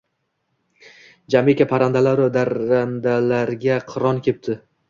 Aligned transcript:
Jamiki 1.35 1.67
parrandalaru 1.75 2.31
darrandalarga 2.39 3.81
qiron 3.93 4.27
kepti. 4.31 4.61